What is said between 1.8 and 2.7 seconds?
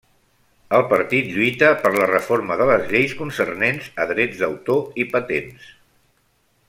per la reforma de